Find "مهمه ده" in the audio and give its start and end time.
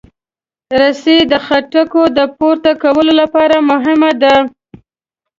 3.69-4.35